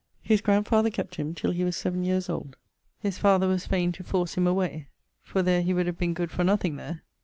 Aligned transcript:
His 0.23 0.41
grandfather 0.41 0.89
kept 0.89 1.13
him 1.17 1.35
till 1.35 1.51
he 1.51 1.63
was 1.63 1.75
7 1.77 2.03
years 2.03 2.27
old: 2.27 2.57
his 2.97 3.19
father 3.19 3.47
was 3.47 3.67
faine 3.67 3.91
to 3.91 4.03
force 4.03 4.33
him 4.33 4.47
away, 4.47 4.87
for 5.21 5.43
there 5.43 5.61
he 5.61 5.75
would 5.75 5.85
have 5.85 5.99
been 5.99 6.15
good 6.15 6.31
for 6.31 6.43
nothing 6.43 6.75
there. 6.75 7.03